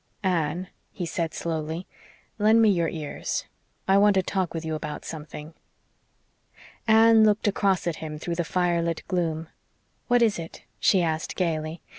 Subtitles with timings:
[0.23, 1.85] "Anne," he said slowly,
[2.39, 3.45] "lend me your ears.
[3.87, 5.53] I want to talk with you about something."
[6.87, 9.49] Anne looked across at him through the fire lit gloom.
[10.07, 11.81] "What is it?" she asked gaily.